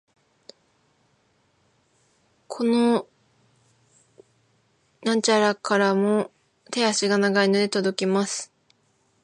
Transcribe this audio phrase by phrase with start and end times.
[2.47, 3.05] この
[5.05, 6.31] 遠間からも
[6.71, 8.51] 手足が長いので届きます。